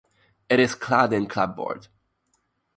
[0.49, 1.87] It is clad in clapboard.